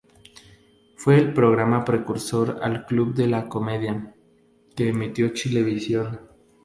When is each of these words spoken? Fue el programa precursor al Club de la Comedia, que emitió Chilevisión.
Fue 0.95 1.19
el 1.19 1.31
programa 1.31 1.85
precursor 1.85 2.57
al 2.63 2.87
Club 2.87 3.13
de 3.13 3.27
la 3.27 3.47
Comedia, 3.47 4.15
que 4.75 4.89
emitió 4.89 5.29
Chilevisión. 5.29 6.21